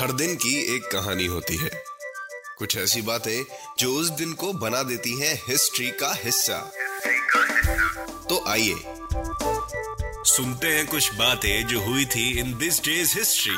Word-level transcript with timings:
हर 0.00 0.12
दिन 0.12 0.34
की 0.34 0.76
एक 0.76 0.82
कहानी 0.82 1.26
होती 1.26 1.56
है। 1.56 1.70
कुछ 2.58 2.76
ऐसी 2.76 3.02
बातें 3.02 3.44
जो 3.78 3.92
उस 3.92 4.10
दिन 4.10 4.32
को 4.32 4.52
बना 4.52 4.82
देती 4.82 5.20
हैं 5.20 5.42
हिस्ट्री 5.48 5.90
का 5.90 6.14
हिस्सा। 6.24 6.72
तो 8.28 8.44
आइए 8.48 8.74
सुनते 10.24 10.66
हैं 10.66 10.86
कुछ 10.86 11.14
बातें 11.14 11.66
जो 11.66 11.80
हुई 11.80 12.04
थी 12.04 12.38
in 12.38 12.58
this 12.58 12.84
day's 12.84 13.18
history! 13.18 13.54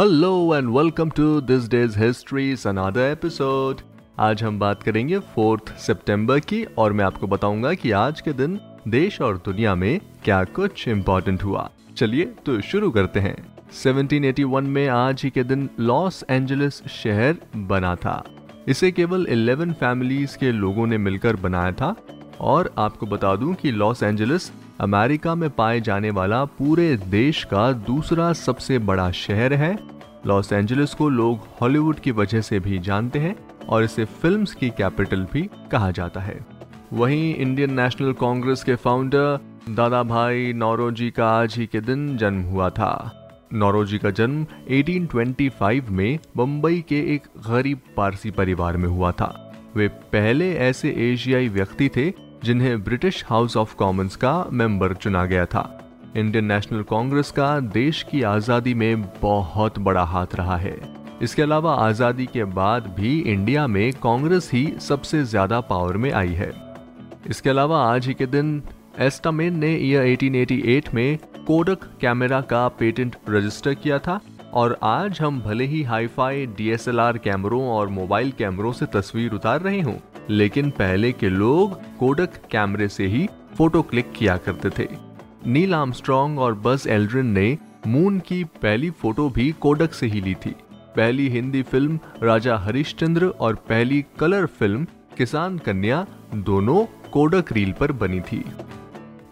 Hello 0.00 0.56
and 0.56 0.68
welcome 0.68 1.10
to 1.10 1.40
this 1.40 1.68
day's 1.68 1.98
history 1.98 2.52
another 2.52 3.00
episode 3.00 3.80
आज 4.20 4.42
हम 4.42 4.58
बात 4.58 4.82
करेंगे 4.82 5.18
फोर्थ 5.18 5.78
सितंबर 5.78 6.40
की 6.40 6.64
और 6.64 6.92
मैं 6.92 7.04
आपको 7.04 7.26
बताऊँगा 7.26 7.74
कि 7.74 7.90
आज 7.90 8.20
के 8.20 8.32
दिन 8.32 8.60
देश 8.90 9.20
और 9.20 9.36
दुनिया 9.36 9.74
में 9.74 10.00
क्या 10.24 10.44
कुछ 10.44 10.88
इम्पोर्टेंट 10.88 11.44
हुआ? 11.44 11.70
चलिए 11.96 12.24
तो 12.24 12.60
शुरू 12.60 12.90
करते 12.90 13.20
हैं। 13.20 13.46
1781 13.72 14.62
में 14.62 14.88
आज 14.88 15.22
ही 15.24 15.30
के 15.30 15.44
दिन 15.44 15.70
लॉस 15.80 16.24
एंजलिस 16.30 16.86
शहर 16.86 17.36
बना 17.56 17.94
था। 17.94 18.24
इसे 18.68 18.92
केवल 18.92 19.26
11 19.26 19.72
फैमिलीज़ 19.72 20.38
के 20.38 20.52
लोगों 20.52 20.86
ने 20.86 20.98
मिलकर 20.98 21.36
बनाया 21.36 21.72
था। 21.72 21.96
और 22.40 22.74
आपको 22.78 23.06
बता 23.06 23.36
दूँ 23.36 23.54
कि 23.54 23.70
लॉस 23.70 24.02
एंजलिस 24.02 24.52
अमेरिका 24.80 25.34
में 25.34 25.50
पाए 25.50 25.80
जाने 25.80 26.10
वाला 26.10 26.44
पूरे 26.44 26.96
देश 26.96 27.44
का 27.44 27.72
दूसरा 27.72 28.32
सबसे 28.32 28.78
बड़ा 28.78 29.10
शहर 29.10 29.52
है। 29.52 29.78
लॉस 30.26 30.52
एंजलिस 30.52 30.94
को 30.94 31.08
लोग 31.08 31.38
हॉलीवुड 31.60 31.98
की 31.98 32.10
वजह 32.10 32.40
से 32.40 32.60
भी 32.60 32.78
जानते 32.78 33.18
हैं 33.18 33.36
और 33.68 33.84
इसे 33.84 34.04
फिल्म्स 34.04 34.54
की 34.54 34.70
कैपिटल 34.70 35.26
भी 35.32 35.50
कहा 35.72 35.90
जाता 35.90 36.20
है। 36.20 36.57
वहीं 36.92 37.34
इंडियन 37.34 37.72
नेशनल 37.74 38.12
कांग्रेस 38.12 38.62
के 38.64 38.74
फाउंडर 38.74 39.38
दादा 39.70 40.02
भाई 40.02 40.52
नौरोजी 40.52 41.10
का 41.10 41.26
आज 41.30 41.54
ही 41.56 41.66
के 41.66 41.80
दिन 41.80 42.16
जन्म 42.16 42.42
हुआ 42.42 42.68
था। 42.70 42.90
नौरोजी 43.52 43.98
का 43.98 44.10
जन्म 44.10 44.44
1825 44.70 45.88
में 45.90 46.18
बम्बई 46.36 46.80
के 46.88 47.00
एक 47.14 47.26
गरीब 47.48 47.80
पारसी 47.96 48.30
परिवार 48.30 48.76
में 48.76 48.88
हुआ 48.88 49.10
था। 49.12 49.28
वे 49.76 49.88
पहले 50.12 50.50
ऐसे 50.58 50.90
एशियाई 51.12 51.48
व्यक्ति 51.48 51.88
थे 51.96 52.10
जिन्हें 52.44 52.82
ब्रिटिश 52.84 53.24
हाउस 53.28 53.56
ऑफ़ 53.56 53.74
कॉमन्स 53.76 54.16
का 54.16 54.32
मेंबर 54.52 54.94
चुना 54.94 55.24
गया 55.24 55.44
था। 55.46 55.64
इंडियन 56.16 56.44
नेशनल 56.44 56.82
कांग्रेस 56.82 57.30
का 57.30 57.58
देश 57.60 58.02
की 58.02 58.22
आज़ादी 58.22 58.74
में 58.74 59.02
बहुत 59.22 59.78
बड़ा 59.78 60.04
हाथ 60.04 60.34
रहा 60.34 60.56
है। 60.56 60.76
इसके 61.22 61.42
अलावा 61.42 61.74
आज़ादी 61.74 62.26
के 62.26 62.44
बाद 62.44 62.86
भी 62.96 63.18
इंडिया 63.22 63.66
में 63.66 63.92
कांग्रेस 63.92 64.50
ही 64.52 64.66
सबसे 64.80 65.22
ज़्यादा 65.24 65.60
पावर 65.60 65.96
में 65.96 66.10
आई 66.12 66.32
है। 66.32 66.50
इसके 67.28 67.50
अलावा 67.50 67.82
आज 67.84 68.06
ही 68.06 68.14
के 68.14 68.26
दिन 68.26 68.62
एस्टामेन 68.98 69.58
ने 69.58 69.74
ईयर 69.76 70.04
1888 70.16 70.94
में 70.94 71.18
कोडक 71.46 71.84
कैमरा 72.00 72.40
का 72.40 72.66
पेटेंट 72.68 73.16
रजिस्टर 73.28 73.74
किया 73.74 73.98
था 73.98 74.20
और 74.52 74.78
आज 74.82 75.20
हम 75.20 75.40
भले 75.40 75.64
ही 75.64 75.82
हाईफाई 75.82 76.46
डीएसएलआर 76.46 77.18
कैमरों 77.18 77.62
और 77.68 77.88
मोबाइल 77.88 78.30
कैमरों 78.38 78.72
से 78.72 78.86
तस्वीर 78.86 79.32
उतार 79.32 79.60
रहे 79.60 79.80
हों, 79.80 79.94
लेकिन 80.30 80.70
पहले 80.70 81.12
के 81.12 81.28
लोग 81.28 81.74
कोडक 81.98 82.40
कैमरे 82.50 82.88
से 82.88 83.06
ही 83.06 83.28
फ़ोटो 83.56 83.82
क्लिक 83.82 84.12
किया 84.12 84.36
करते 84.36 84.70
थे। 84.78 84.88
नील 85.46 85.74
आर्मस्ट्रॉन्ग 85.74 86.38
और 86.38 86.54
बस 86.54 86.86
एल्ड्रिन 86.86 87.26
ने 87.26 87.56
मून 87.86 88.18
की 88.18 88.42
पहली 88.62 88.90
फ़ोटो 88.90 89.28
भी 89.30 89.50
कोडक 89.60 89.92
से 89.92 90.06
ही 90.06 90.20
ली 90.20 90.34
थी। 90.34 90.54
पहली 90.96 91.28
हिंदी 91.28 91.62
फ़िल्म 91.62 91.98
राजा 92.22 92.56
हरिश्चंद्र 92.56 93.26
और 93.26 93.54
पहली 93.68 94.04
कलर 94.20 94.46
फ़िल्म 94.46 94.86
किसान 95.16 95.58
कन्या 95.58 96.06
दोनों 96.34 96.84
कोडक 97.18 97.52
रील 97.52 97.72
पर 97.72 97.92
बनी 97.92 98.20
थी। 98.20 98.44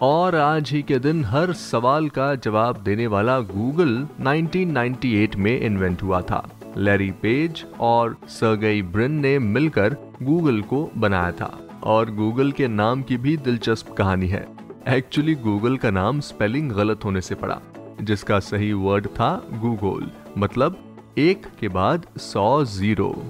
और 0.03 0.35
आज 0.35 0.71
ही 0.71 0.83
के 0.83 0.99
दिन 0.99 1.25
हर 1.25 1.53
सवाल 1.53 2.09
का 2.09 2.35
जवाब 2.35 2.77
देने 2.77 3.07
वाला 3.07 3.41
गूगल 3.41 4.07
1998 4.21 5.37
में 5.37 5.61
इन्वेंट 5.61 6.03
हुआ 6.03 6.21
था। 6.21 6.49
लैरी 6.77 7.11
पेज 7.11 7.65
और 7.81 8.17
सर्गेई 8.29 8.83
ब्रिन 8.83 9.11
ने 9.11 9.39
मिलकर 9.39 9.97
गूगल 10.23 10.63
को 10.63 10.91
बनाया 10.97 11.33
था। 11.33 11.81
और 11.83 12.11
गूगल 12.11 12.53
के 12.53 12.69
नाम 12.69 13.03
की 13.03 13.17
भी 13.17 13.37
दिलचस्प 13.37 13.93
कहानी 13.93 14.29
है। 14.29 14.49
एक्चुअली 14.89 15.35
गूगल 15.35 15.77
का 15.77 15.91
नाम 15.91 16.21
स्पेलिंग 16.21 16.73
गलत 16.73 17.05
होने 17.05 17.21
से 17.21 17.35
पड़ा, 17.35 17.61
जिसका 18.03 18.39
सही 18.39 18.73
वर्ड 18.73 19.07
था 19.07 19.45
गूगल 19.53 20.11
मतलब 20.39 20.97
एक 21.19 21.47
के 21.61 21.69
बाद 21.69 22.07
सौ 22.19 22.65
ज़ीरो। 22.65 23.25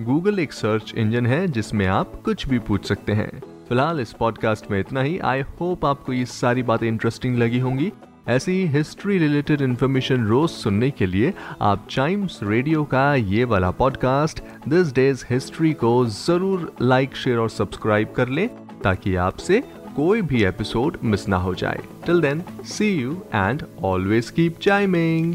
गूगल 0.00 0.38
एक 0.38 0.52
सर्च 0.52 0.94
इंजन 0.96 1.26
है 1.26 1.48
जिसमें 1.48 1.86
आप 1.86 2.22
कुछ 2.24 2.48
भी 2.48 2.58
पूछ 2.58 2.84
सकते 2.88 3.12
हैं। 3.12 3.42
फ़िलहाल 3.70 4.00
इस 4.00 4.12
पॉडकास्ट 4.12 4.70
में 4.70 4.78
इतना 4.80 5.02
ही। 5.02 5.18
आई 5.24 5.40
होप 5.50 5.84
आपको 5.86 6.12
ये 6.12 6.24
सारी 6.26 6.62
बातें 6.62 6.86
इंटरेस्टिंग 6.88 7.36
लगी 7.38 7.58
होंगी। 7.58 7.90
ऐसी 8.28 8.52
ही 8.52 8.66
हिस्ट्री 8.68 9.18
रिलेटेड 9.18 9.60
इन्फॉर्मेशन 9.62 10.24
रोज 10.26 10.48
सुनने 10.50 10.90
के 10.90 11.06
लिए 11.06 11.32
आप 11.62 11.86
चाइम्स 11.90 12.38
रेडियो 12.42 12.82
का 12.84 13.14
ये 13.14 13.44
वाला 13.44 13.70
पॉडकास्ट 13.72 14.42
दिस 14.68 14.92
डेज़ 14.94 15.24
हिस्ट्री 15.30 15.72
को 15.72 16.04
ज़रूर 16.06 16.72
लाइक 16.82 17.16
शेयर 17.16 17.38
और 17.38 17.50
सब्सक्राइब 17.50 18.12
कर 18.16 18.28
लें, 18.28 18.48
ताकि 18.84 19.14
आपसे 19.16 19.62
कोई 19.96 20.22
भी 20.22 20.42
एपिसोड 20.44 20.96
मिस 21.04 21.28
ना 21.28 21.36
हो 21.36 21.54
जाए। 21.54 21.80
Till 22.06 22.20
then 22.20 22.42
see 22.66 22.90
you 22.92 23.12
and 23.34 23.62
always 23.84 24.30
keep 24.30 24.58
chiming 24.62 25.34